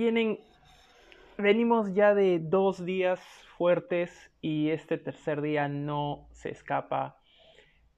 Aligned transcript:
vienen, 0.00 0.40
venimos 1.36 1.92
ya 1.92 2.14
de 2.14 2.38
dos 2.38 2.82
días 2.86 3.20
fuertes 3.58 4.32
y 4.40 4.70
este 4.70 4.96
tercer 4.96 5.42
día 5.42 5.68
no 5.68 6.26
se 6.32 6.48
escapa. 6.50 7.18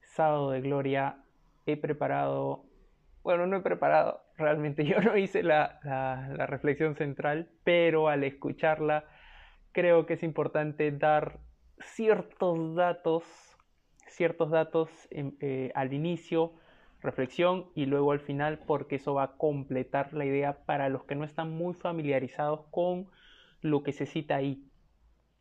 Sábado 0.01 0.51
de 0.51 0.59
Gloria, 0.59 1.23
he 1.65 1.77
preparado, 1.77 2.65
bueno, 3.23 3.47
no 3.47 3.55
he 3.55 3.61
preparado, 3.61 4.21
realmente 4.37 4.83
yo 4.85 4.99
no 4.99 5.15
hice 5.15 5.43
la, 5.43 5.79
la 5.83 6.45
reflexión 6.45 6.95
central, 6.95 7.49
pero 7.63 8.09
al 8.09 8.25
escucharla 8.25 9.05
creo 9.71 10.05
que 10.05 10.15
es 10.15 10.23
importante 10.23 10.91
dar 10.91 11.39
ciertos 11.79 12.75
datos, 12.75 13.23
ciertos 14.09 14.51
datos 14.51 14.89
eh, 15.09 15.71
al 15.73 15.93
inicio, 15.93 16.51
reflexión 17.03 17.67
y 17.75 17.85
luego 17.85 18.11
al 18.11 18.19
final 18.19 18.59
porque 18.65 18.95
eso 18.95 19.13
va 19.13 19.23
a 19.23 19.37
completar 19.37 20.13
la 20.13 20.25
idea 20.25 20.65
para 20.65 20.89
los 20.89 21.03
que 21.03 21.15
no 21.15 21.23
están 21.23 21.51
muy 21.51 21.73
familiarizados 21.73 22.61
con 22.71 23.07
lo 23.61 23.83
que 23.83 23.93
se 23.93 24.05
cita 24.05 24.35
ahí. 24.35 24.65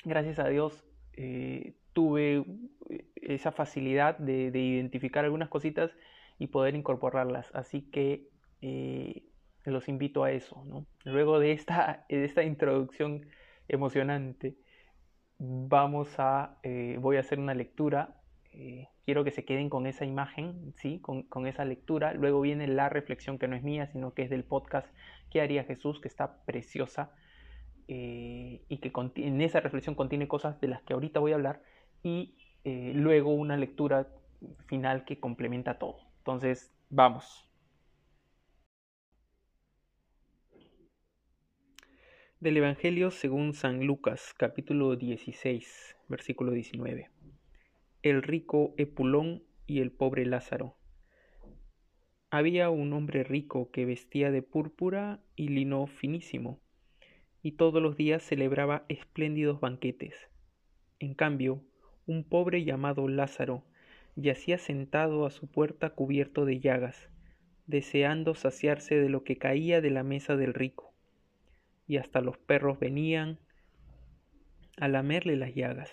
Gracias 0.05 0.39
a 0.39 0.49
Dios 0.49 0.85
eh, 1.15 1.75
tuve 1.93 2.45
eh, 2.91 3.07
esa 3.17 3.53
facilidad 3.53 4.19
de, 4.19 4.51
identificar 4.59 5.25
algunas 5.25 5.49
cositas 5.49 5.91
y 6.39 6.49
poder 6.49 6.75
incorporarlas. 6.75 7.51
Así 7.55 7.83
que 7.83 8.29
los 9.65 9.89
invito 9.89 10.25
a 10.25 10.33
eso. 10.33 10.65
Luego 11.05 11.39
de 11.39 11.53
esta, 11.53 12.05
de 12.09 12.25
esta 12.25 12.43
introducción 12.43 13.27
emocionante, 13.69 14.57
vamos 15.39 16.09
a, 16.19 16.59
eh, 16.63 16.97
voy 17.01 17.17
a 17.17 17.21
hacer 17.21 17.39
una 17.39 17.55
lectura. 17.55 18.15
Eh, 18.53 18.89
quiero 19.05 19.25
que 19.25 19.31
se 19.31 19.45
queden 19.45 19.69
con 19.69 19.87
esa 19.87 20.05
imagen, 20.05 20.75
¿sí? 20.77 21.01
Con, 21.01 21.47
esa 21.47 21.65
lectura. 21.65 22.15
Luego 22.15 22.41
viene 22.41 22.67
la 22.67 22.89
reflexión 22.89 23.39
que 23.39 23.49
no 23.49 23.57
es 23.57 23.63
mía, 23.63 23.87
sino 23.87 24.15
que 24.15 24.23
es 24.23 24.31
del 24.31 24.45
podcast 24.45 24.87
¿Qué 25.31 25.41
haría 25.41 25.65
Jesús? 25.65 26.01
que 26.01 26.09
está 26.09 26.45
preciosa 26.45 27.13
eh, 27.89 28.63
y 28.69 28.79
que 28.79 28.93
en 29.17 29.41
esa 29.41 29.61
reflexión 29.61 29.95
contiene 29.95 30.29
cosas 30.29 30.61
de 30.61 30.69
las 30.69 30.83
que 30.83 30.93
ahorita 30.93 31.21
voy 31.21 31.33
a 31.33 31.37
hablar 31.37 31.63
y 32.03 32.35
luego 32.65 33.35
una 33.35 33.57
lectura 33.57 34.07
final 34.67 35.05
que 35.05 35.19
complementa 35.19 35.79
todo. 35.79 35.99
Entonces, 36.19 36.73
vamos. 36.91 37.49
Del 42.41 42.57
Evangelio 42.57 43.11
según 43.11 43.55
San 43.55 43.87
Lucas, 43.87 44.35
capítulo 44.37 44.97
16, 44.97 45.97
versículo 46.09 46.51
19. 46.51 47.22
El 48.03 48.25
rico 48.25 48.75
Epulón 48.79 49.45
y 49.69 49.81
el 49.81 49.93
pobre 49.93 50.27
Lázaro. 50.27 50.77
Había 52.31 52.69
un 52.69 52.93
hombre 52.95 53.23
rico 53.23 53.71
que 53.71 53.85
vestía 53.85 54.33
de 54.33 54.43
púrpura 54.43 55.21
y 55.37 55.51
lino 55.51 55.87
finísimo, 55.87 56.59
y 57.43 57.53
todos 57.53 57.81
los 57.81 57.97
días 57.97 58.25
celebraba 58.25 58.85
espléndidos 58.89 59.61
banquetes. 59.61 60.29
En 60.99 61.15
cambio, 61.15 61.63
un 62.09 62.25
pobre 62.25 62.65
llamado 62.65 63.07
Lázaro 63.07 63.63
yacía 64.17 64.59
sentado 64.59 65.25
a 65.25 65.31
su 65.31 65.47
puerta 65.47 65.91
cubierto 65.91 66.45
de 66.45 66.59
llagas, 66.59 67.09
deseando 67.69 68.35
saciarse 68.35 68.97
de 68.97 69.11
lo 69.11 69.23
que 69.23 69.39
caía 69.39 69.81
de 69.81 69.91
la 69.91 70.03
mesa 70.03 70.35
del 70.35 70.55
rico 70.55 70.93
y 71.87 71.99
hasta 71.99 72.21
los 72.21 72.37
perros 72.37 72.81
venían 72.81 73.39
a 74.77 74.89
lamerle 74.89 75.37
las 75.37 75.55
llagas. 75.55 75.91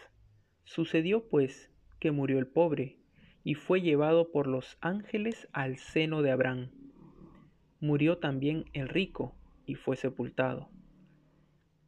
Sucedió 0.64 1.30
pues 1.30 1.70
que 2.00 2.12
murió 2.12 2.40
el 2.40 2.48
pobre 2.48 2.98
y 3.44 3.56
fue 3.56 3.82
llevado 3.82 4.32
por 4.32 4.48
los 4.48 4.78
ángeles 4.82 5.48
al 5.54 5.78
seno 5.78 6.22
de 6.22 6.32
Abraham. 6.32 6.72
Murió 7.80 8.18
también 8.18 8.66
el 8.74 8.90
rico 8.90 9.36
y 9.66 9.76
fue 9.76 9.96
sepultado. 9.96 10.70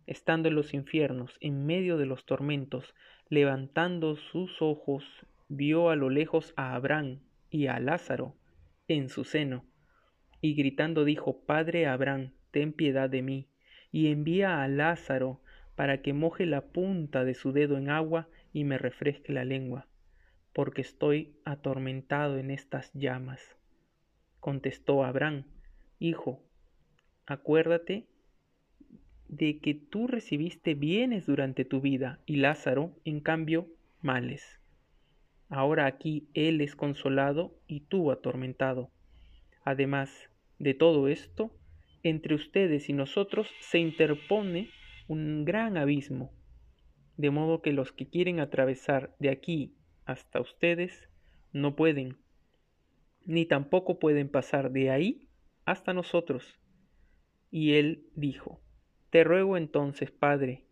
Estando 0.07 0.49
en 0.49 0.55
los 0.55 0.73
infiernos, 0.73 1.37
en 1.41 1.65
medio 1.65 1.97
de 1.97 2.05
los 2.05 2.25
tormentos, 2.25 2.95
levantando 3.29 4.15
sus 4.15 4.61
ojos, 4.61 5.03
vio 5.47 5.89
a 5.89 5.95
lo 5.95 6.09
lejos 6.09 6.53
a 6.55 6.75
Abraham 6.75 7.19
y 7.49 7.67
a 7.67 7.79
Lázaro 7.79 8.35
en 8.87 9.09
su 9.09 9.23
seno, 9.23 9.65
y 10.41 10.55
gritando 10.55 11.05
dijo, 11.05 11.45
Padre 11.45 11.87
Abraham, 11.87 12.31
ten 12.51 12.73
piedad 12.73 13.09
de 13.09 13.21
mí 13.21 13.47
y 13.91 14.07
envía 14.07 14.61
a 14.61 14.67
Lázaro 14.67 15.41
para 15.75 16.01
que 16.01 16.13
moje 16.13 16.45
la 16.45 16.61
punta 16.61 17.23
de 17.23 17.33
su 17.33 17.51
dedo 17.51 17.77
en 17.77 17.89
agua 17.89 18.27
y 18.53 18.63
me 18.63 18.77
refresque 18.77 19.33
la 19.33 19.45
lengua, 19.45 19.87
porque 20.53 20.81
estoy 20.81 21.33
atormentado 21.45 22.37
en 22.37 22.51
estas 22.51 22.91
llamas. 22.93 23.41
Contestó 24.39 25.03
Abraham, 25.03 25.45
Hijo, 25.99 26.41
acuérdate 27.25 28.07
de 29.27 29.59
que 29.59 29.75
tú 29.75 30.07
recibiste 30.07 30.73
bienes 30.73 31.25
durante 31.25 31.63
tu 31.63 31.79
vida 31.79 32.19
y 32.25 32.37
Lázaro, 32.37 32.91
en 33.05 33.21
cambio, 33.21 33.67
males. 34.01 34.59
Ahora 35.47 35.85
aquí 35.85 36.27
él 36.33 36.59
es 36.61 36.75
consolado 36.75 37.55
y 37.67 37.81
tú 37.81 38.11
atormentado. 38.11 38.89
Además 39.63 40.29
de 40.59 40.73
todo 40.73 41.07
esto, 41.07 41.51
entre 42.03 42.35
ustedes 42.35 42.89
y 42.89 42.93
nosotros 42.93 43.47
se 43.59 43.79
interpone 43.79 44.69
un 45.07 45.45
gran 45.45 45.77
abismo, 45.77 46.31
de 47.17 47.29
modo 47.29 47.61
que 47.61 47.73
los 47.73 47.91
que 47.91 48.07
quieren 48.07 48.39
atravesar 48.39 49.15
de 49.19 49.29
aquí 49.29 49.75
hasta 50.11 50.39
ustedes 50.39 51.09
no 51.53 51.75
pueden, 51.75 52.17
ni 53.25 53.45
tampoco 53.45 53.99
pueden 53.99 54.29
pasar 54.29 54.71
de 54.71 54.89
ahí 54.91 55.27
hasta 55.65 55.93
nosotros. 55.93 56.59
Y 57.49 57.73
él 57.73 58.05
dijo, 58.15 58.61
Te 59.09 59.23
ruego 59.23 59.57
entonces, 59.57 60.11
Padre, 60.11 60.65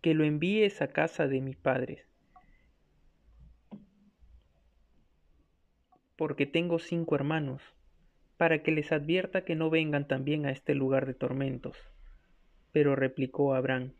que 0.00 0.14
lo 0.14 0.24
envíes 0.24 0.82
a 0.82 0.88
casa 0.88 1.26
de 1.26 1.40
mi 1.40 1.54
Padre, 1.54 2.06
porque 6.16 6.46
tengo 6.46 6.78
cinco 6.78 7.14
hermanos 7.14 7.62
para 8.36 8.62
que 8.62 8.72
les 8.72 8.92
advierta 8.92 9.44
que 9.44 9.54
no 9.54 9.70
vengan 9.70 10.06
también 10.06 10.46
a 10.46 10.50
este 10.50 10.74
lugar 10.74 11.06
de 11.06 11.14
tormentos. 11.14 11.76
Pero 12.72 12.96
replicó 12.96 13.54
Abraham, 13.54 13.92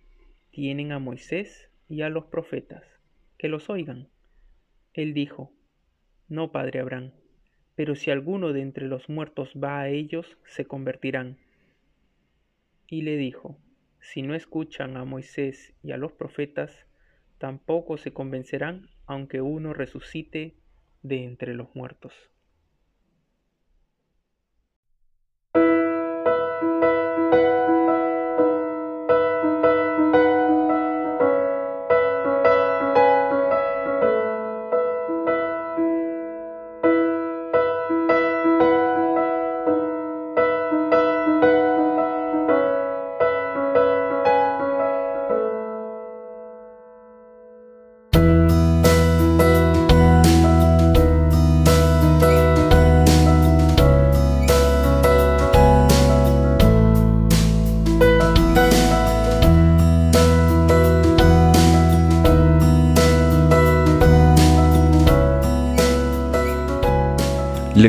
tienen 0.50 0.92
a 0.92 0.98
Moisés 0.98 1.70
y 1.88 2.02
a 2.02 2.08
los 2.08 2.26
profetas, 2.26 2.84
que 3.38 3.48
los 3.48 3.70
oigan. 3.70 4.08
Él 4.94 5.12
dijo, 5.12 5.52
No, 6.28 6.52
padre 6.52 6.78
Abraham, 6.78 7.10
pero 7.74 7.96
si 7.96 8.12
alguno 8.12 8.52
de 8.52 8.62
entre 8.62 8.86
los 8.86 9.08
muertos 9.08 9.52
va 9.62 9.80
a 9.80 9.88
ellos, 9.88 10.38
se 10.46 10.66
convertirán. 10.66 11.36
Y 12.86 13.02
le 13.02 13.16
dijo, 13.16 13.58
Si 14.00 14.22
no 14.22 14.36
escuchan 14.36 14.96
a 14.96 15.04
Moisés 15.04 15.74
y 15.82 15.90
a 15.90 15.96
los 15.96 16.12
profetas, 16.12 16.86
tampoco 17.38 17.98
se 17.98 18.12
convencerán 18.12 18.88
aunque 19.06 19.40
uno 19.40 19.74
resucite 19.74 20.54
de 21.02 21.24
entre 21.24 21.54
los 21.54 21.74
muertos. 21.74 22.14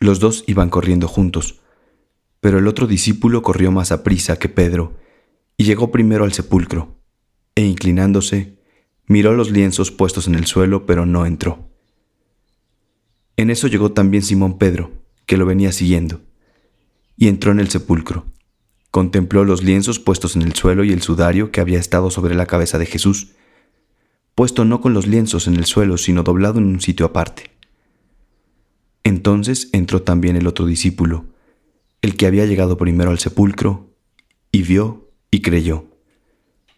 los 0.00 0.20
dos 0.20 0.44
iban 0.46 0.70
corriendo 0.70 1.08
juntos, 1.08 1.60
pero 2.40 2.58
el 2.58 2.68
otro 2.68 2.86
discípulo 2.86 3.42
corrió 3.42 3.70
más 3.70 3.92
a 3.92 4.02
prisa 4.02 4.38
que 4.38 4.48
Pedro 4.48 4.96
y 5.56 5.64
llegó 5.64 5.90
primero 5.90 6.24
al 6.24 6.32
sepulcro, 6.32 6.96
e 7.54 7.64
inclinándose, 7.64 8.58
miró 9.06 9.34
los 9.34 9.50
lienzos 9.50 9.90
puestos 9.90 10.26
en 10.26 10.34
el 10.34 10.46
suelo, 10.46 10.84
pero 10.86 11.06
no 11.06 11.24
entró. 11.24 11.70
En 13.36 13.50
eso 13.50 13.68
llegó 13.68 13.92
también 13.92 14.22
Simón 14.22 14.58
Pedro, 14.58 14.90
que 15.24 15.36
lo 15.36 15.46
venía 15.46 15.72
siguiendo, 15.72 16.20
y 17.16 17.28
entró 17.28 17.52
en 17.52 17.60
el 17.60 17.68
sepulcro. 17.68 18.26
Contempló 18.90 19.44
los 19.44 19.62
lienzos 19.62 19.98
puestos 19.98 20.36
en 20.36 20.42
el 20.42 20.54
suelo 20.54 20.84
y 20.84 20.92
el 20.92 21.02
sudario 21.02 21.50
que 21.50 21.60
había 21.60 21.78
estado 21.78 22.10
sobre 22.10 22.34
la 22.34 22.46
cabeza 22.46 22.78
de 22.78 22.86
Jesús, 22.86 23.32
puesto 24.34 24.64
no 24.64 24.80
con 24.80 24.94
los 24.94 25.06
lienzos 25.06 25.46
en 25.48 25.56
el 25.56 25.64
suelo, 25.64 25.98
sino 25.98 26.22
doblado 26.22 26.58
en 26.58 26.66
un 26.66 26.80
sitio 26.80 27.06
aparte. 27.06 27.55
Entonces 29.06 29.68
entró 29.72 30.02
también 30.02 30.34
el 30.34 30.48
otro 30.48 30.66
discípulo, 30.66 31.26
el 32.02 32.16
que 32.16 32.26
había 32.26 32.44
llegado 32.44 32.76
primero 32.76 33.12
al 33.12 33.20
sepulcro, 33.20 33.94
y 34.50 34.62
vio 34.62 35.12
y 35.30 35.42
creyó, 35.42 35.84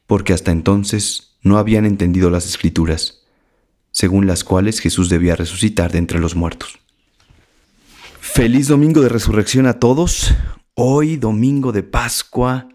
porque 0.07 0.35
hasta 0.35 0.51
entonces 0.51 1.39
no 1.41 1.57
habían 1.57 1.87
entendido 1.87 2.29
las 2.29 2.45
escrituras, 2.45 3.23
según 3.93 4.27
las 4.27 4.45
cuales 4.45 4.81
Jesús 4.81 5.09
debía 5.09 5.37
resucitar 5.37 5.91
de 5.91 5.97
entre 6.01 6.19
los 6.19 6.37
muertos. 6.37 6.79
Feliz 8.21 8.69
domingo 8.69 9.01
de 9.01 9.09
resurrección 9.09 9.65
a 9.65 9.79
todos. 9.81 10.35
Hoy 10.75 11.17
domingo 11.17 11.73
de 11.73 11.83
Pascua, 11.83 12.69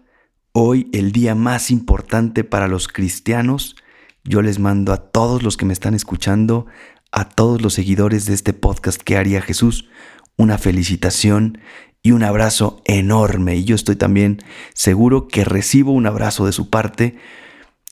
hoy 0.50 0.90
el 0.92 1.12
día 1.12 1.36
más 1.36 1.70
importante 1.70 2.42
para 2.42 2.66
los 2.66 2.88
cristianos. 2.88 3.76
Yo 4.24 4.42
les 4.42 4.58
mando 4.58 4.92
a 4.92 4.96
todos 4.96 5.44
los 5.44 5.56
que 5.56 5.64
me 5.64 5.74
están 5.74 5.94
escuchando, 5.94 6.66
a 7.14 7.28
todos 7.28 7.62
los 7.62 7.74
seguidores 7.74 8.26
de 8.26 8.34
este 8.34 8.52
podcast 8.52 9.00
que 9.00 9.16
haría 9.16 9.40
Jesús, 9.40 9.88
una 10.36 10.58
felicitación 10.58 11.58
y 12.02 12.10
un 12.10 12.24
abrazo 12.24 12.82
enorme. 12.86 13.54
Y 13.54 13.64
yo 13.64 13.76
estoy 13.76 13.94
también 13.94 14.42
seguro 14.74 15.28
que 15.28 15.44
recibo 15.44 15.92
un 15.92 16.08
abrazo 16.08 16.44
de 16.44 16.50
su 16.50 16.70
parte 16.70 17.16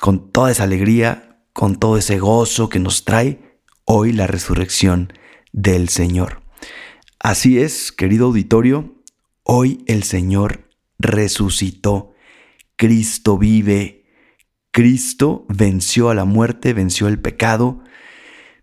con 0.01 0.33
toda 0.33 0.51
esa 0.51 0.65
alegría, 0.65 1.39
con 1.53 1.77
todo 1.77 1.99
ese 1.99 2.19
gozo 2.19 2.69
que 2.69 2.81
nos 2.81 3.05
trae 3.05 3.61
hoy 3.85 4.13
la 4.13 4.27
resurrección 4.27 5.13
del 5.53 5.89
Señor. 5.89 6.43
Así 7.21 7.61
es, 7.61 7.93
querido 7.93 8.27
auditorio, 8.27 8.97
hoy 9.45 9.85
el 9.87 10.03
Señor 10.03 10.69
resucitó. 10.99 12.13
Cristo 12.75 13.39
vive. 13.39 14.05
Cristo 14.73 15.47
venció 15.49 16.11
a 16.11 16.17
la 16.17 16.25
muerte, 16.25 16.73
venció 16.73 17.07
el 17.07 17.21
pecado, 17.21 17.82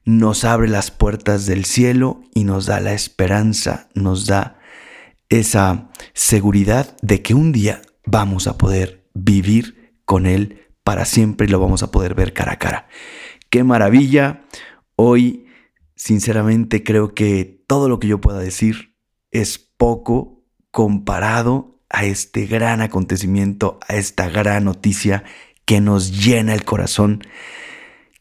nos 0.05 0.43
abre 0.43 0.67
las 0.67 0.91
puertas 0.91 1.45
del 1.45 1.65
cielo 1.65 2.21
y 2.33 2.43
nos 2.43 2.65
da 2.65 2.79
la 2.79 2.93
esperanza, 2.93 3.89
nos 3.93 4.25
da 4.25 4.59
esa 5.29 5.89
seguridad 6.13 6.97
de 7.01 7.21
que 7.21 7.33
un 7.33 7.51
día 7.51 7.81
vamos 8.05 8.47
a 8.47 8.57
poder 8.57 9.07
vivir 9.13 9.93
con 10.05 10.25
Él 10.25 10.67
para 10.83 11.05
siempre 11.05 11.47
y 11.47 11.49
lo 11.49 11.59
vamos 11.59 11.83
a 11.83 11.91
poder 11.91 12.15
ver 12.15 12.33
cara 12.33 12.53
a 12.53 12.59
cara. 12.59 12.87
¡Qué 13.49 13.63
maravilla! 13.63 14.45
Hoy, 14.95 15.45
sinceramente, 15.95 16.83
creo 16.83 17.13
que 17.13 17.63
todo 17.67 17.89
lo 17.89 17.99
que 17.99 18.07
yo 18.07 18.19
pueda 18.19 18.39
decir 18.39 18.95
es 19.31 19.59
poco 19.59 20.43
comparado 20.71 21.79
a 21.89 22.05
este 22.05 22.45
gran 22.45 22.81
acontecimiento, 22.81 23.79
a 23.87 23.95
esta 23.95 24.29
gran 24.29 24.65
noticia 24.65 25.23
que 25.65 25.81
nos 25.81 26.25
llena 26.25 26.53
el 26.53 26.63
corazón, 26.63 27.23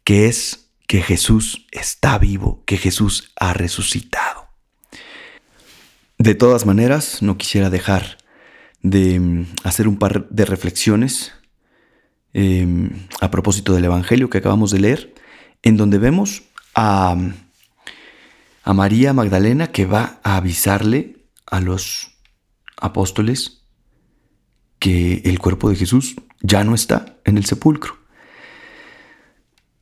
que 0.04 0.26
es 0.26 0.67
que 0.88 1.02
Jesús 1.02 1.66
está 1.70 2.18
vivo, 2.18 2.64
que 2.66 2.76
Jesús 2.76 3.32
ha 3.36 3.52
resucitado. 3.52 4.48
De 6.18 6.34
todas 6.34 6.66
maneras, 6.66 7.22
no 7.22 7.38
quisiera 7.38 7.70
dejar 7.70 8.18
de 8.82 9.20
mm, 9.20 9.46
hacer 9.62 9.86
un 9.86 9.98
par 9.98 10.28
de 10.28 10.44
reflexiones 10.44 11.32
em, 12.32 13.06
a 13.20 13.30
propósito 13.30 13.72
del 13.74 13.84
Evangelio 13.84 14.28
que 14.28 14.38
acabamos 14.38 14.72
de 14.72 14.80
leer, 14.80 15.14
en 15.62 15.76
donde 15.76 15.98
vemos 15.98 16.42
a 16.74 17.16
a 18.68 18.74
María 18.74 19.14
Magdalena 19.14 19.68
que 19.72 19.86
va 19.86 20.20
a 20.22 20.36
avisarle 20.36 21.24
a 21.46 21.58
los 21.58 22.10
apóstoles 22.76 23.62
que 24.78 25.22
el 25.24 25.38
cuerpo 25.38 25.70
de 25.70 25.76
Jesús 25.76 26.16
ya 26.42 26.64
no 26.64 26.74
está 26.74 27.16
en 27.24 27.38
el 27.38 27.46
sepulcro. 27.46 27.97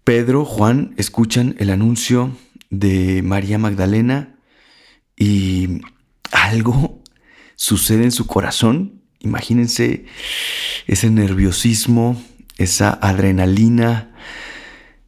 Pedro, 0.06 0.44
Juan 0.44 0.94
escuchan 0.98 1.56
el 1.58 1.68
anuncio 1.68 2.30
de 2.70 3.22
María 3.24 3.58
Magdalena 3.58 4.38
y 5.16 5.80
algo 6.30 7.02
sucede 7.56 8.04
en 8.04 8.12
su 8.12 8.28
corazón. 8.28 9.02
Imagínense 9.18 10.04
ese 10.86 11.10
nerviosismo, 11.10 12.22
esa 12.56 12.90
adrenalina, 12.90 14.14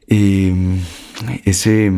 eh, 0.09 0.53
ese 1.45 1.93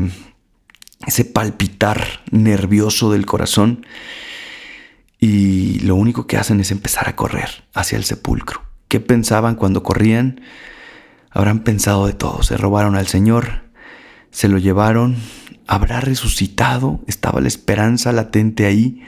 ese 1.07 1.25
palpitar 1.25 2.07
nervioso 2.31 3.11
del 3.11 3.25
corazón 3.25 3.87
y 5.19 5.79
lo 5.79 5.95
único 5.95 6.27
que 6.27 6.37
hacen 6.37 6.61
es 6.61 6.71
empezar 6.71 7.09
a 7.09 7.17
correr 7.17 7.65
hacia 7.73 7.97
el 7.97 8.05
sepulcro. 8.05 8.63
¿Qué 8.89 9.01
pensaban 9.01 9.55
cuando 9.55 9.83
corrían? 9.83 10.43
Habrán 11.31 11.61
pensado 11.61 12.07
de 12.07 12.13
todo. 12.13 12.43
Se 12.43 12.57
robaron 12.57 12.97
al 12.97 13.07
Señor, 13.07 13.71
se 14.31 14.49
lo 14.49 14.59
llevaron, 14.59 15.17
habrá 15.67 16.01
resucitado, 16.01 17.01
estaba 17.07 17.41
la 17.41 17.49
esperanza 17.49 18.13
latente 18.13 18.67
ahí, 18.67 19.03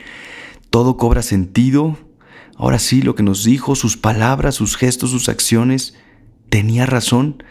todo 0.69 0.97
cobra 0.97 1.21
sentido. 1.21 1.97
Ahora 2.55 2.79
sí, 2.79 3.01
lo 3.01 3.15
que 3.15 3.23
nos 3.23 3.43
dijo, 3.43 3.75
sus 3.75 3.97
palabras, 3.97 4.55
sus 4.55 4.77
gestos, 4.77 5.11
sus 5.11 5.27
acciones, 5.27 5.95
tenía 6.49 6.85
razón, 6.85 7.43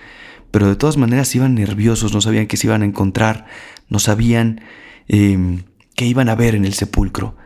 pero 0.51 0.69
de 0.69 0.77
todas 0.77 0.97
maneras 0.97 1.35
iban 1.35 1.55
nerviosos, 1.55 2.15
no 2.15 2.21
sabían 2.21 2.47
qué 2.47 2.57
se 2.57 2.69
iban 2.69 2.83
a 2.83 2.87
encontrar, 2.87 3.47
no 3.89 3.99
sabían 3.99 4.63
em, 5.09 5.65
qué 5.95 6.07
iban 6.07 6.29
a 6.29 6.35
ver 6.35 6.55
en 6.55 6.65
el 6.65 6.75
sepulcro. 6.75 7.37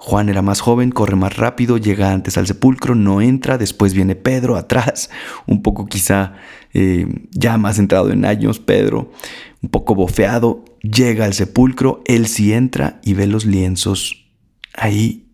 Juan 0.00 0.28
era 0.28 0.42
más 0.42 0.60
joven, 0.60 0.92
corre 0.92 1.16
más 1.16 1.36
rápido, 1.36 1.76
llega 1.76 2.12
antes 2.12 2.38
al 2.38 2.46
sepulcro, 2.46 2.94
no 2.94 3.20
entra, 3.20 3.58
después 3.58 3.94
viene 3.94 4.14
Pedro 4.14 4.56
atrás, 4.56 5.10
un 5.46 5.60
poco 5.60 5.86
quizá 5.86 6.34
em, 6.72 7.26
ya 7.32 7.58
más 7.58 7.80
entrado 7.80 8.10
en 8.10 8.24
años, 8.24 8.60
Pedro, 8.60 9.12
un 9.60 9.70
poco 9.70 9.96
bofeado, 9.96 10.64
llega 10.82 11.24
al 11.24 11.34
sepulcro, 11.34 12.02
él 12.06 12.28
sí 12.28 12.52
entra 12.52 13.00
y 13.02 13.14
ve 13.14 13.26
los 13.26 13.44
lienzos 13.44 14.30
ahí 14.72 15.32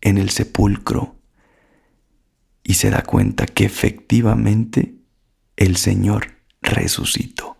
en 0.00 0.16
el 0.16 0.30
sepulcro 0.30 1.16
y 2.62 2.74
se 2.74 2.90
da 2.90 3.02
cuenta 3.02 3.46
que 3.46 3.64
efectivamente 3.64 4.94
el 5.56 5.76
Señor 5.76 6.36
resucitó. 6.60 7.56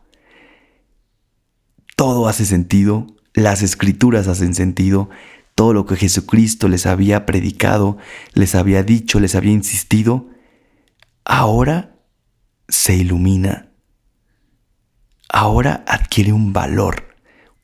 Todo 1.96 2.28
hace 2.28 2.44
sentido, 2.44 3.08
las 3.34 3.62
escrituras 3.62 4.28
hacen 4.28 4.54
sentido, 4.54 5.10
todo 5.62 5.74
lo 5.74 5.86
que 5.86 5.94
Jesucristo 5.94 6.66
les 6.66 6.86
había 6.86 7.24
predicado, 7.24 7.96
les 8.34 8.56
había 8.56 8.82
dicho, 8.82 9.20
les 9.20 9.36
había 9.36 9.52
insistido, 9.52 10.26
ahora 11.24 12.00
se 12.66 12.96
ilumina, 12.96 13.70
ahora 15.28 15.84
adquiere 15.86 16.32
un 16.32 16.52
valor, 16.52 17.14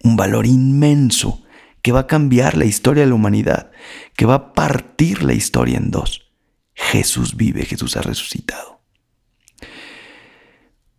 un 0.04 0.14
valor 0.14 0.46
inmenso 0.46 1.42
que 1.82 1.90
va 1.90 1.98
a 1.98 2.06
cambiar 2.06 2.56
la 2.56 2.66
historia 2.66 3.02
de 3.02 3.08
la 3.08 3.16
humanidad, 3.16 3.72
que 4.14 4.26
va 4.26 4.34
a 4.34 4.52
partir 4.52 5.24
la 5.24 5.34
historia 5.34 5.76
en 5.76 5.90
dos. 5.90 6.30
Jesús 6.74 7.36
vive, 7.36 7.64
Jesús 7.64 7.96
ha 7.96 8.02
resucitado. 8.02 8.80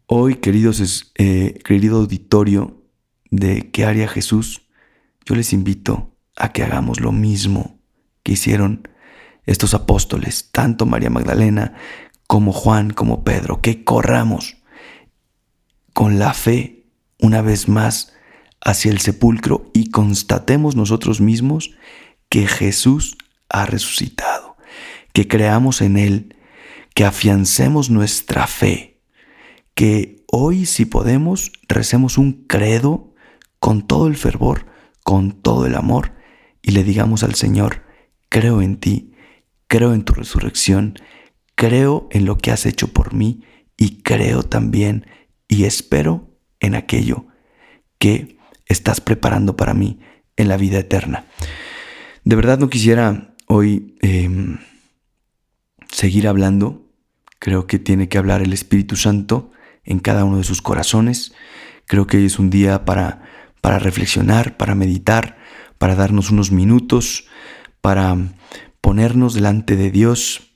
Hoy, 0.06 0.36
queridos, 0.36 1.13
eh, 1.18 1.62
querido 1.63 2.00
auditorio, 2.00 2.84
de 3.32 3.72
qué 3.72 3.86
haría 3.86 4.10
Jesús, 4.10 4.68
yo 5.24 5.36
les 5.36 5.53
invito 5.53 6.09
a 6.39 6.51
que 6.51 6.63
hagamos 6.63 7.00
lo 7.00 7.12
mismo 7.12 7.77
que 8.24 8.31
hicieron 8.31 8.88
estos 9.46 9.74
apóstoles, 9.74 10.50
tanto 10.51 10.86
María 10.86 11.10
Magdalena 11.10 11.74
como 12.27 12.53
Juan, 12.53 12.91
como 12.91 13.24
Pedro, 13.24 13.62
que 13.62 13.84
corramos 13.84 14.58
con 15.93 16.17
la 16.17 16.34
fe 16.34 16.86
una 17.19 17.41
vez 17.41 17.67
más 17.67 18.13
hacia 18.62 18.91
el 18.91 19.00
sepulcro 19.00 19.69
y 19.74 19.89
constatemos 19.89 20.75
nosotros 20.75 21.22
mismos 21.22 21.72
que 22.29 22.48
Jesús 22.48 23.17
ha 23.50 23.65
resucitado, 23.65 24.55
que 25.13 25.27
creamos 25.27 25.81
en 25.81 25.98
Él, 25.98 26.36
que 26.93 27.05
afiancemos 27.05 27.89
nuestra 27.89 28.48
fe, 28.48 29.01
que 29.74 30.24
hoy 30.31 30.65
si 30.65 30.86
podemos 30.86 31.51
recemos 31.67 32.17
un 32.17 32.46
credo 32.46 33.13
con 33.60 33.88
todo 33.88 34.08
el 34.08 34.15
fervor, 34.15 34.67
con 35.03 35.31
todo 35.31 35.65
el 35.65 35.75
amor, 35.75 36.19
y 36.62 36.72
le 36.72 36.84
digamos 36.84 37.24
al 37.24 37.36
Señor, 37.36 37.84
creo 38.30 38.62
en 38.62 38.78
ti, 38.78 39.13
creo 39.68 39.94
en 39.94 40.04
tu 40.04 40.13
resurrección, 40.13 40.96
creo 41.56 42.08
en 42.12 42.25
lo 42.25 42.38
que 42.38 42.51
has 42.51 42.66
hecho 42.66 42.88
por 42.89 43.13
mí 43.13 43.44
y 43.78 44.01
creo 44.01 44.44
también 44.44 45.06
y 45.48 45.66
espero 45.66 46.38
en 46.60 46.75
aquello 46.75 47.25
que 47.98 48.38
estás 48.66 49.01
preparando 49.01 49.58
para 49.58 49.74
mí 49.74 50.00
en 50.38 50.48
la 50.48 50.58
vida 50.58 50.80
eterna. 50.80 51.25
De 52.24 52.36
verdad 52.36 52.60
no 52.60 52.70
quisiera 52.70 53.36
hoy 53.48 53.98
em, 54.01 54.60
seguir 55.92 56.28
hablando. 56.28 56.86
Creo 57.39 57.68
que 57.68 57.80
tiene 57.80 58.08
que 58.10 58.18
hablar 58.18 58.42
el 58.42 58.54
Espíritu 58.54 58.96
Santo 58.96 59.51
en 59.84 60.00
cada 60.00 60.24
uno 60.24 60.38
de 60.38 60.44
sus 60.44 60.62
corazones. 60.62 61.34
Creo 61.88 62.06
que 62.06 62.18
hoy 62.18 62.25
es 62.25 62.38
un 62.38 62.50
día 62.50 62.86
para, 62.86 63.24
para 63.62 63.80
reflexionar, 63.80 64.58
para 64.58 64.75
meditar, 64.75 65.38
para 65.80 65.96
darnos 65.96 66.30
unos 66.30 66.52
minutos, 66.52 67.26
para 67.82 68.16
ponernos 68.82 69.34
delante 69.34 69.76
de 69.76 69.90
Dios 69.90 70.52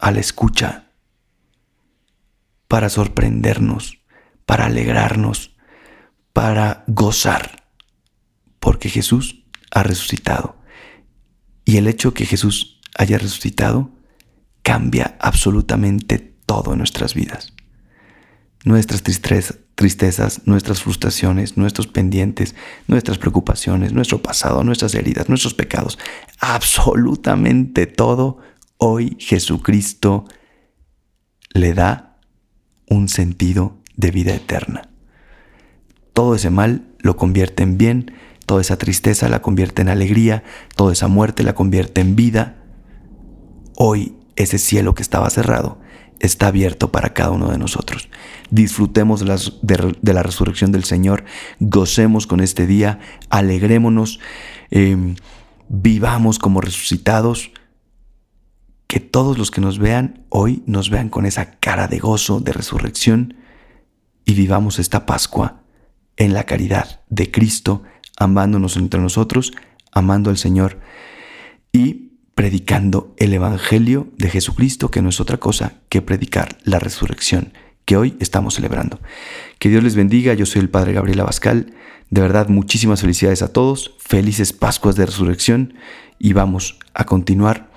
a 0.00 0.10
la 0.10 0.18
escucha, 0.18 0.90
para 2.66 2.88
sorprendernos, 2.88 3.98
para 4.46 4.66
alegrarnos, 4.66 5.54
para 6.32 6.82
gozar, 6.88 7.66
porque 8.58 8.88
Jesús 8.88 9.44
ha 9.70 9.82
resucitado. 9.82 10.56
Y 11.64 11.76
el 11.76 11.86
hecho 11.86 12.14
que 12.14 12.26
Jesús 12.26 12.80
haya 12.96 13.18
resucitado 13.18 13.90
cambia 14.62 15.16
absolutamente 15.20 16.18
todo 16.46 16.72
en 16.72 16.78
nuestras 16.78 17.14
vidas. 17.14 17.52
Nuestras 18.64 19.02
tristezas, 19.02 20.42
nuestras 20.44 20.82
frustraciones, 20.82 21.56
nuestros 21.56 21.86
pendientes, 21.86 22.54
nuestras 22.88 23.16
preocupaciones, 23.16 23.94
nuestro 23.94 24.22
pasado, 24.22 24.62
nuestras 24.64 24.94
heridas, 24.94 25.30
nuestros 25.30 25.54
pecados, 25.54 25.98
absolutamente 26.40 27.86
todo, 27.86 28.38
hoy 28.76 29.16
Jesucristo 29.18 30.26
le 31.54 31.72
da 31.72 32.18
un 32.86 33.08
sentido 33.08 33.78
de 33.96 34.10
vida 34.10 34.34
eterna. 34.34 34.90
Todo 36.12 36.34
ese 36.34 36.50
mal 36.50 36.86
lo 36.98 37.16
convierte 37.16 37.62
en 37.62 37.78
bien, 37.78 38.12
toda 38.44 38.60
esa 38.60 38.76
tristeza 38.76 39.28
la 39.30 39.40
convierte 39.40 39.80
en 39.80 39.88
alegría, 39.88 40.42
toda 40.76 40.92
esa 40.92 41.08
muerte 41.08 41.44
la 41.44 41.54
convierte 41.54 42.02
en 42.02 42.14
vida. 42.14 42.62
Hoy 43.76 44.16
ese 44.36 44.58
cielo 44.58 44.94
que 44.94 45.02
estaba 45.02 45.30
cerrado 45.30 45.78
está 46.20 46.48
abierto 46.48 46.92
para 46.92 47.12
cada 47.12 47.30
uno 47.30 47.50
de 47.50 47.58
nosotros. 47.58 48.08
Disfrutemos 48.50 49.20
de 49.20 50.12
la, 50.12 50.22
resurrección 50.22 50.70
del 50.70 50.84
Señor, 50.84 51.24
gocemos 51.58 52.26
con 52.26 52.40
este 52.40 52.66
día, 52.66 53.00
alegrémonos, 53.30 54.20
em, 54.70 55.16
vivamos 55.68 56.38
como 56.38 56.60
resucitados. 56.60 57.50
Que 58.86 59.00
todos 59.00 59.38
los 59.38 59.50
que 59.50 59.60
nos 59.60 59.78
vean 59.78 60.26
hoy 60.30 60.62
nos 60.66 60.90
vean 60.90 61.10
con 61.10 61.24
esa 61.24 61.52
cara 61.58 61.86
de 61.86 61.98
gozo, 61.98 62.40
de 62.40 62.52
resurrección, 62.52 63.34
y 64.24 64.34
vivamos 64.34 64.78
esta 64.78 65.06
Pascua 65.06 65.62
en 66.16 66.34
la 66.34 66.44
caridad 66.44 67.00
de 67.08 67.30
Cristo, 67.30 67.82
amándonos 68.18 68.76
entre 68.76 69.00
nosotros, 69.00 69.52
amando 69.92 70.28
al 70.30 70.38
Señor 70.38 70.80
y 71.72 72.09
predicando 72.40 73.12
el 73.18 73.34
Evangelio 73.34 74.08
de 74.16 74.30
Jesucristo, 74.30 74.90
que 74.90 75.02
no 75.02 75.10
es 75.10 75.20
otra 75.20 75.36
cosa 75.36 75.74
que 75.90 76.00
predicar 76.00 76.56
la 76.64 76.78
resurrección 76.78 77.52
que 77.84 77.98
hoy 77.98 78.16
estamos 78.18 78.54
celebrando. 78.54 78.98
Que 79.58 79.68
Dios 79.68 79.84
les 79.84 79.94
bendiga, 79.94 80.32
yo 80.32 80.46
soy 80.46 80.62
el 80.62 80.70
Padre 80.70 80.94
Gabriel 80.94 81.20
Abascal, 81.20 81.74
de 82.08 82.20
verdad 82.22 82.48
muchísimas 82.48 83.02
felicidades 83.02 83.42
a 83.42 83.52
todos, 83.52 83.94
felices 83.98 84.54
Pascuas 84.54 84.96
de 84.96 85.04
Resurrección 85.04 85.74
y 86.18 86.32
vamos 86.32 86.78
a 86.94 87.04
continuar 87.04 87.72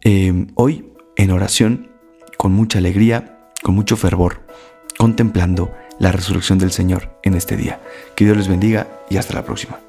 eh, 0.00 0.46
hoy 0.54 0.86
en 1.16 1.30
oración 1.30 1.90
con 2.38 2.52
mucha 2.52 2.78
alegría, 2.78 3.38
con 3.62 3.74
mucho 3.74 3.98
fervor, 3.98 4.46
contemplando 4.96 5.70
la 5.98 6.12
resurrección 6.12 6.58
del 6.58 6.72
Señor 6.72 7.20
en 7.24 7.34
este 7.34 7.58
día. 7.58 7.82
Que 8.16 8.24
Dios 8.24 8.38
les 8.38 8.48
bendiga 8.48 8.88
y 9.10 9.18
hasta 9.18 9.34
la 9.34 9.44
próxima. 9.44 9.80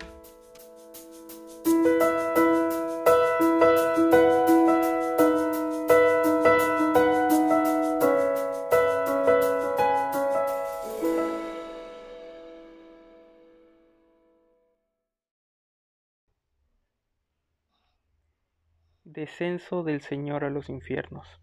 Descenso 19.30 19.84
del 19.84 20.02
Señor 20.02 20.44
a 20.44 20.50
los 20.50 20.70
infiernos. 20.70 21.40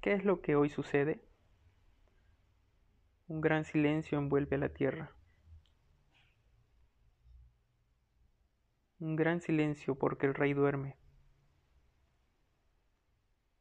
¿Qué 0.00 0.12
es 0.12 0.24
lo 0.24 0.40
que 0.40 0.54
hoy 0.54 0.70
sucede? 0.70 1.20
Un 3.26 3.40
gran 3.40 3.64
silencio 3.64 4.18
envuelve 4.18 4.54
a 4.54 4.60
la 4.60 4.68
tierra. 4.68 5.16
Un 9.00 9.16
gran 9.16 9.40
silencio 9.40 9.96
porque 9.96 10.26
el 10.26 10.34
rey 10.34 10.54
duerme. 10.54 10.96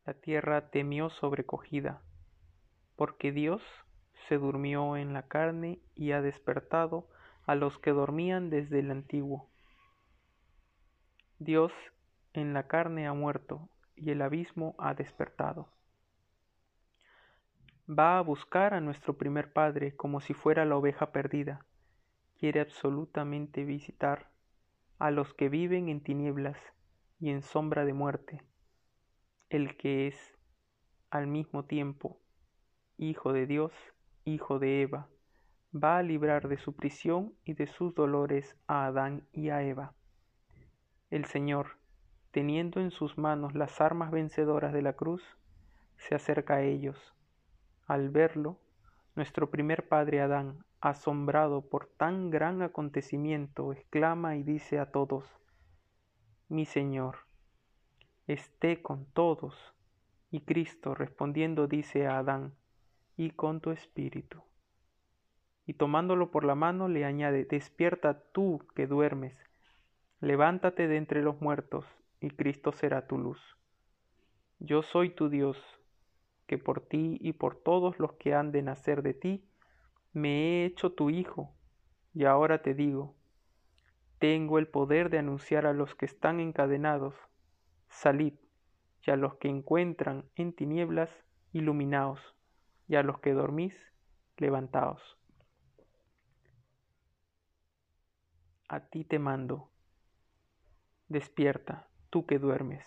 La 0.06 0.13
tierra 0.13 0.70
temió 0.70 1.10
sobrecogida, 1.10 2.03
porque 2.96 3.32
Dios 3.32 3.63
se 4.30 4.38
durmió 4.38 4.98
en 4.98 5.13
la 5.13 5.27
carne 5.27 5.82
y 5.96 6.12
ha 6.12 6.22
despertado 6.22 7.10
a 7.48 7.56
los 7.56 7.80
que 7.80 7.89
dormían 7.89 8.51
desde 8.51 8.80
el 8.80 8.91
antiguo. 8.91 9.50
Dios 11.39 11.74
en 12.34 12.54
la 12.54 12.68
carne 12.68 13.08
ha 13.08 13.14
muerto 13.14 13.70
y 13.96 14.12
el 14.12 14.22
abismo 14.22 14.76
ha 14.78 14.94
despertado. 14.94 15.70
Va 17.90 18.18
a 18.18 18.22
buscar 18.22 18.74
a 18.74 18.82
nuestro 18.82 19.18
primer 19.18 19.52
padre 19.52 19.96
como 19.96 20.22
si 20.22 20.34
fuera 20.34 20.66
la 20.66 20.78
oveja 20.78 21.12
perdida. 21.12 21.66
Quiere 22.38 22.62
absolutamente 22.62 23.66
visitar 23.66 24.32
a 24.98 25.12
los 25.12 25.34
que 25.34 25.50
viven 25.50 25.90
en 25.90 26.02
tinieblas 26.02 26.58
y 27.20 27.30
en 27.30 27.42
sombra 27.42 27.86
de 27.86 27.94
muerte, 27.94 28.42
el 29.50 29.76
que 29.78 30.08
es 30.08 30.38
al 31.10 31.28
mismo 31.28 31.66
tiempo 31.66 32.22
Hijo 32.98 33.34
de 33.34 33.48
Dios, 33.48 33.74
Hijo 34.26 34.60
de 34.60 34.84
Eva, 34.84 35.10
va 35.74 35.98
a 35.98 36.04
librar 36.04 36.48
de 36.48 36.58
su 36.58 36.76
prisión 36.76 37.34
y 37.44 37.54
de 37.54 37.66
sus 37.66 37.96
dolores 37.96 38.56
a 38.68 38.86
Adán 38.86 39.28
y 39.34 39.50
a 39.50 39.64
Eva. 39.64 39.96
El 41.10 41.26
Señor, 41.26 41.81
teniendo 42.32 42.80
en 42.80 42.92
sus 42.92 43.18
manos 43.18 43.54
las 43.56 43.82
armas 43.82 44.12
vencedoras 44.12 44.74
de 44.74 44.82
la 44.82 44.94
cruz, 44.94 45.24
se 45.98 46.16
acerca 46.16 46.56
a 46.56 46.62
ellos. 46.62 47.14
Al 47.86 48.10
verlo, 48.10 48.58
nuestro 49.16 49.50
primer 49.50 49.88
padre 49.88 50.22
Adán, 50.22 50.64
asombrado 50.80 51.62
por 51.62 51.88
tan 51.88 52.30
gran 52.30 52.62
acontecimiento, 52.62 53.72
exclama 53.72 54.36
y 54.36 54.44
dice 54.44 54.80
a 54.80 54.92
todos, 54.92 55.26
Mi 56.50 56.66
Señor, 56.66 57.20
esté 58.28 58.82
con 58.82 59.06
todos. 59.06 59.74
Y 60.32 60.42
Cristo 60.42 60.96
respondiendo 60.96 61.68
dice 61.68 62.08
a 62.08 62.18
Adán, 62.18 62.56
y 63.18 63.32
con 63.32 63.60
tu 63.60 63.72
espíritu. 63.72 64.42
Y 65.66 65.74
tomándolo 65.74 66.32
por 66.32 66.46
la 66.46 66.56
mano 66.56 66.88
le 66.88 67.04
añade, 67.06 67.46
Despierta 67.46 68.24
tú 68.32 68.66
que 68.74 68.88
duermes, 68.88 69.38
levántate 70.22 70.88
de 70.88 70.98
entre 70.98 71.22
los 71.22 71.42
muertos, 71.42 71.86
y 72.22 72.30
Cristo 72.30 72.72
será 72.72 73.08
tu 73.08 73.18
luz. 73.18 73.42
Yo 74.60 74.84
soy 74.84 75.10
tu 75.10 75.28
Dios, 75.28 75.58
que 76.46 76.60
por 76.60 76.82
ti 76.82 77.18
y 77.20 77.34
por 77.34 77.56
todos 77.56 78.00
los 78.00 78.13
que 78.13 78.36
han 78.36 78.51
de 78.51 78.62
nacer 78.62 79.01
de 79.01 79.16
ti, 79.16 79.44
me 80.13 80.30
he 80.30 80.66
hecho 80.66 80.94
tu 80.94 81.10
Hijo, 81.10 81.56
y 82.13 82.25
ahora 82.25 82.62
te 82.62 82.75
digo, 82.75 83.16
tengo 84.20 84.60
el 84.60 84.68
poder 84.68 85.10
de 85.10 85.18
anunciar 85.18 85.66
a 85.66 85.74
los 85.74 85.96
que 85.96 86.06
están 86.06 86.40
encadenados, 86.40 87.16
salid, 87.90 88.36
y 89.04 89.10
a 89.10 89.16
los 89.16 89.36
que 89.38 89.48
encuentran 89.48 90.30
en 90.36 90.54
tinieblas, 90.54 91.10
iluminaos, 91.54 92.20
y 92.88 92.98
a 92.98 93.04
los 93.04 93.20
que 93.20 93.34
dormís, 93.34 93.74
levantaos. 94.38 95.18
A 98.68 98.82
ti 98.82 99.04
te 99.06 99.18
mando, 99.18 99.72
despierta 101.08 101.90
tú 102.12 102.27
que 102.27 102.38
duermes, 102.38 102.86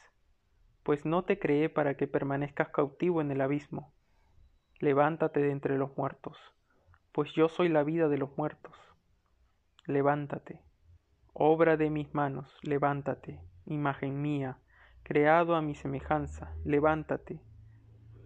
pues 0.85 1.05
no 1.05 1.25
te 1.25 1.41
creé 1.41 1.69
para 1.69 1.97
que 1.97 2.07
permanezcas 2.07 2.69
cautivo 2.69 3.21
en 3.21 3.33
el 3.33 3.41
abismo. 3.41 3.93
Levántate 4.79 5.41
de 5.41 5.51
entre 5.51 5.79
los 5.79 5.97
muertos, 5.97 6.37
pues 7.11 7.33
yo 7.33 7.49
soy 7.49 7.69
la 7.69 7.83
vida 7.83 8.09
de 8.09 8.19
los 8.19 8.37
muertos. 8.37 8.77
Levántate, 9.87 10.61
obra 11.33 11.77
de 11.77 11.91
mis 11.91 12.15
manos, 12.15 12.57
levántate, 12.63 13.41
imagen 13.67 14.21
mía, 14.21 14.59
creado 15.03 15.57
a 15.57 15.63
mi 15.63 15.75
semejanza, 15.75 16.55
levántate. 16.65 17.41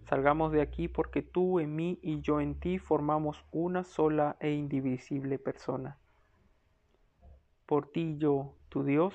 Salgamos 0.09 0.51
de 0.51 0.61
aquí 0.61 0.87
porque 0.87 1.21
tú 1.21 1.59
en 1.59 1.75
mí 1.75 1.99
y 2.01 2.21
yo 2.21 2.41
en 2.41 2.59
ti 2.59 2.77
formamos 2.77 3.45
una 3.51 3.83
sola 3.83 4.37
e 4.39 4.51
indivisible 4.51 5.39
persona. 5.39 5.97
Por 7.65 7.91
ti 7.91 8.17
yo, 8.17 8.55
tu 8.69 8.83
Dios, 8.83 9.13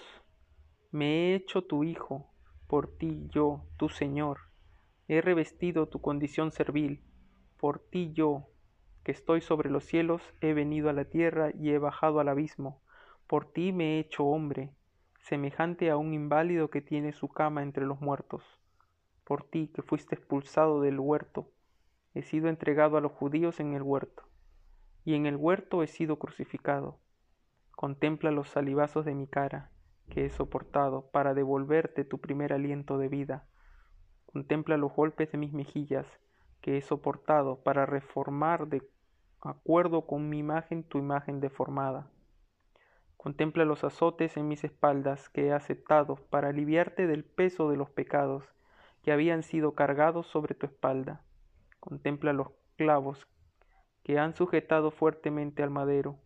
me 0.94 1.06
he 1.32 1.34
hecho 1.34 1.64
tu 1.64 1.82
hijo, 1.82 2.30
por 2.68 2.86
ti 2.86 3.26
yo, 3.28 3.64
tu 3.78 3.88
Señor, 3.88 4.38
he 5.08 5.20
revestido 5.20 5.88
tu 5.88 6.00
condición 6.00 6.52
servil, 6.52 7.02
por 7.58 7.80
ti 7.80 8.12
yo, 8.12 8.46
que 9.02 9.10
estoy 9.10 9.40
sobre 9.40 9.70
los 9.70 9.84
cielos, 9.84 10.22
he 10.40 10.52
venido 10.52 10.88
a 10.88 10.92
la 10.92 11.04
tierra 11.04 11.50
y 11.52 11.70
he 11.70 11.78
bajado 11.78 12.20
al 12.20 12.28
abismo, 12.28 12.80
por 13.26 13.50
ti 13.50 13.72
me 13.72 13.96
he 13.96 13.98
hecho 13.98 14.24
hombre, 14.24 14.70
semejante 15.18 15.90
a 15.90 15.96
un 15.96 16.14
inválido 16.14 16.70
que 16.70 16.80
tiene 16.80 17.12
su 17.12 17.26
cama 17.26 17.64
entre 17.64 17.86
los 17.86 18.00
muertos. 18.00 18.44
Por 19.24 19.42
ti 19.42 19.72
que 19.74 19.82
fuiste 19.82 20.14
expulsado 20.14 20.80
del 20.80 21.00
huerto, 21.00 21.50
he 22.14 22.22
sido 22.22 22.48
entregado 22.48 22.98
a 22.98 23.00
los 23.00 23.10
judíos 23.10 23.58
en 23.58 23.74
el 23.74 23.82
huerto, 23.82 24.22
y 25.04 25.14
en 25.14 25.26
el 25.26 25.34
huerto 25.34 25.82
he 25.82 25.88
sido 25.88 26.20
crucificado. 26.20 27.00
Contempla 27.72 28.30
los 28.30 28.48
salivazos 28.48 29.04
de 29.04 29.16
mi 29.16 29.26
cara, 29.26 29.72
que 30.08 30.26
he 30.26 30.30
soportado 30.30 31.10
para 31.10 31.34
devolverte 31.34 32.04
tu 32.04 32.18
primer 32.18 32.52
aliento 32.52 32.98
de 32.98 33.08
vida. 33.08 33.46
Contempla 34.26 34.76
los 34.76 34.92
golpes 34.92 35.30
de 35.32 35.38
mis 35.38 35.52
mejillas, 35.52 36.06
que 36.60 36.76
he 36.76 36.82
soportado 36.82 37.62
para 37.62 37.86
reformar 37.86 38.68
de 38.68 38.82
acuerdo 39.40 40.06
con 40.06 40.28
mi 40.28 40.38
imagen 40.38 40.82
tu 40.82 40.98
imagen 40.98 41.40
deformada. 41.40 42.10
Contempla 43.16 43.64
los 43.64 43.84
azotes 43.84 44.36
en 44.36 44.48
mis 44.48 44.64
espaldas 44.64 45.28
que 45.28 45.46
he 45.46 45.52
aceptado 45.52 46.16
para 46.16 46.48
aliviarte 46.48 47.06
del 47.06 47.24
peso 47.24 47.70
de 47.70 47.76
los 47.76 47.90
pecados 47.90 48.44
que 49.02 49.12
habían 49.12 49.42
sido 49.42 49.74
cargados 49.74 50.26
sobre 50.26 50.54
tu 50.54 50.66
espalda. 50.66 51.22
Contempla 51.80 52.32
los 52.32 52.48
clavos 52.76 53.26
que 54.02 54.18
han 54.18 54.34
sujetado 54.34 54.90
fuertemente 54.90 55.62
al 55.62 55.70
madero. 55.70 56.18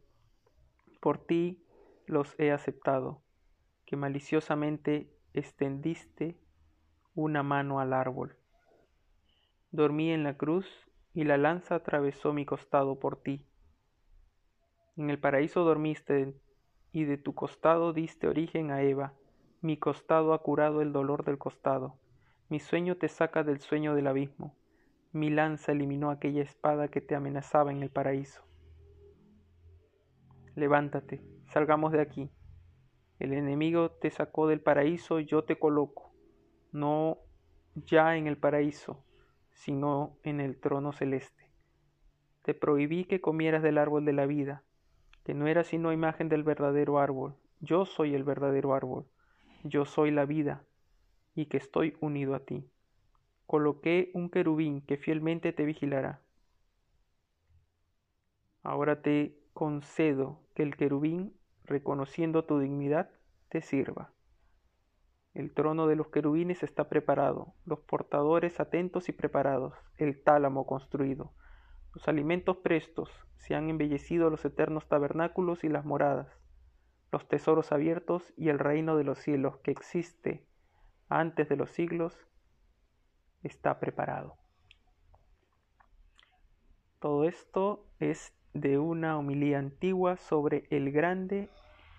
Por 1.00 1.18
ti 1.18 1.64
los 2.06 2.38
he 2.38 2.50
aceptado, 2.50 3.22
que 3.88 3.96
maliciosamente 3.96 5.08
extendiste 5.32 6.36
una 7.14 7.42
mano 7.42 7.80
al 7.80 7.94
árbol. 7.94 8.36
Dormí 9.70 10.12
en 10.12 10.24
la 10.24 10.36
cruz 10.36 10.66
y 11.14 11.24
la 11.24 11.38
lanza 11.38 11.76
atravesó 11.76 12.34
mi 12.34 12.44
costado 12.44 13.00
por 13.00 13.22
ti. 13.22 13.46
En 14.98 15.08
el 15.08 15.18
paraíso 15.18 15.64
dormiste 15.64 16.34
y 16.92 17.04
de 17.04 17.16
tu 17.16 17.34
costado 17.34 17.94
diste 17.94 18.28
origen 18.28 18.72
a 18.72 18.82
Eva. 18.82 19.14
Mi 19.62 19.78
costado 19.78 20.34
ha 20.34 20.42
curado 20.42 20.82
el 20.82 20.92
dolor 20.92 21.24
del 21.24 21.38
costado. 21.38 21.96
Mi 22.50 22.60
sueño 22.60 22.98
te 22.98 23.08
saca 23.08 23.42
del 23.42 23.58
sueño 23.58 23.94
del 23.94 24.08
abismo. 24.08 24.54
Mi 25.12 25.30
lanza 25.30 25.72
eliminó 25.72 26.10
aquella 26.10 26.42
espada 26.42 26.88
que 26.88 27.00
te 27.00 27.14
amenazaba 27.14 27.72
en 27.72 27.82
el 27.82 27.88
paraíso. 27.88 28.42
Levántate, 30.56 31.22
salgamos 31.46 31.92
de 31.92 32.02
aquí. 32.02 32.30
El 33.18 33.32
enemigo 33.32 33.90
te 33.90 34.10
sacó 34.10 34.46
del 34.46 34.60
paraíso, 34.60 35.18
yo 35.20 35.44
te 35.44 35.58
coloco, 35.58 36.12
no 36.72 37.18
ya 37.74 38.16
en 38.16 38.26
el 38.26 38.36
paraíso, 38.36 39.04
sino 39.52 40.16
en 40.22 40.40
el 40.40 40.58
trono 40.58 40.92
celeste. 40.92 41.50
Te 42.42 42.54
prohibí 42.54 43.04
que 43.04 43.20
comieras 43.20 43.62
del 43.62 43.78
árbol 43.78 44.04
de 44.04 44.12
la 44.12 44.26
vida, 44.26 44.62
que 45.24 45.34
no 45.34 45.46
era 45.46 45.64
sino 45.64 45.92
imagen 45.92 46.28
del 46.28 46.44
verdadero 46.44 46.98
árbol. 46.98 47.34
Yo 47.60 47.84
soy 47.84 48.14
el 48.14 48.24
verdadero 48.24 48.72
árbol, 48.72 49.06
yo 49.64 49.84
soy 49.84 50.10
la 50.10 50.24
vida, 50.24 50.64
y 51.34 51.46
que 51.46 51.56
estoy 51.56 51.96
unido 52.00 52.34
a 52.34 52.40
ti. 52.40 52.70
Coloqué 53.46 54.10
un 54.14 54.30
querubín 54.30 54.80
que 54.82 54.96
fielmente 54.96 55.52
te 55.52 55.64
vigilará. 55.64 56.20
Ahora 58.62 59.02
te 59.02 59.38
concedo 59.54 60.40
que 60.54 60.62
el 60.62 60.76
querubín, 60.76 61.34
reconociendo 61.64 62.44
tu 62.44 62.58
dignidad, 62.58 63.10
te 63.48 63.62
sirva. 63.62 64.12
El 65.34 65.52
trono 65.52 65.86
de 65.86 65.96
los 65.96 66.08
querubines 66.08 66.62
está 66.62 66.88
preparado, 66.88 67.54
los 67.64 67.80
portadores 67.80 68.60
atentos 68.60 69.08
y 69.08 69.12
preparados, 69.12 69.74
el 69.96 70.22
tálamo 70.22 70.66
construido, 70.66 71.32
los 71.94 72.08
alimentos 72.08 72.56
prestos, 72.58 73.10
se 73.36 73.54
han 73.54 73.68
embellecido 73.68 74.30
los 74.30 74.44
eternos 74.44 74.88
tabernáculos 74.88 75.64
y 75.64 75.68
las 75.68 75.84
moradas, 75.84 76.28
los 77.12 77.26
tesoros 77.28 77.72
abiertos 77.72 78.32
y 78.36 78.48
el 78.48 78.58
reino 78.58 78.96
de 78.96 79.04
los 79.04 79.18
cielos 79.18 79.58
que 79.58 79.70
existe 79.70 80.46
antes 81.08 81.48
de 81.48 81.56
los 81.56 81.70
siglos 81.70 82.26
está 83.42 83.80
preparado. 83.80 84.36
Todo 86.98 87.24
esto 87.24 87.86
es 88.00 88.34
de 88.54 88.78
una 88.78 89.16
homilía 89.16 89.58
antigua 89.58 90.16
sobre 90.16 90.66
el 90.70 90.90
grande 90.90 91.48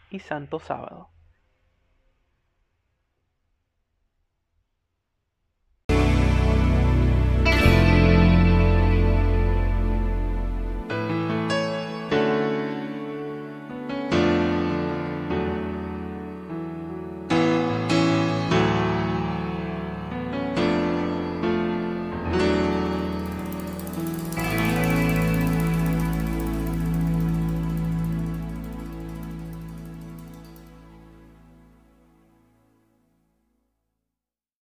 y 0.10 0.20
santo 0.20 0.60
sábado. 0.60 1.10